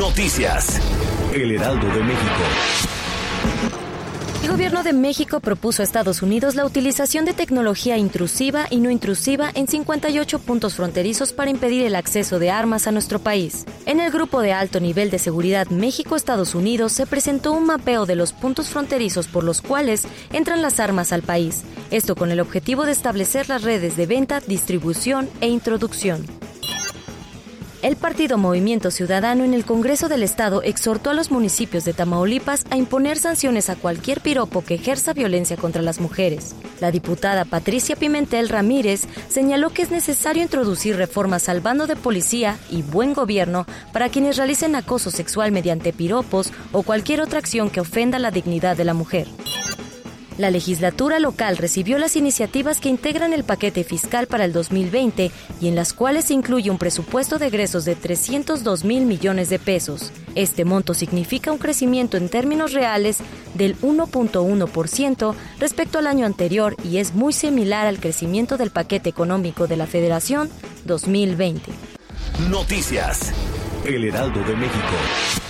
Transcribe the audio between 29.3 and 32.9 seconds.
en el Congreso del Estado exhortó a los municipios de Tamaulipas a